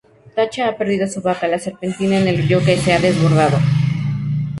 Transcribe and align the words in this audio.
Tacha 0.33 0.67
ha 0.67 0.77
perdido 0.77 1.05
su 1.07 1.21
vaca, 1.21 1.47
la 1.47 1.59
Serpentina, 1.59 2.17
en 2.17 2.27
el 2.27 2.37
río 2.39 2.59
que 2.65 2.75
se 2.75 2.91
ha 2.91 2.99
desbordado. 2.99 3.59